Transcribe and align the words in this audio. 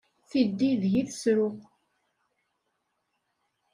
Tiddi 0.29 0.69
deg-i 0.81 1.03
tserru. 1.09 1.49